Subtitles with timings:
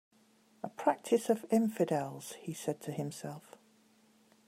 [0.63, 3.53] "A practice of infidels," he said to himself.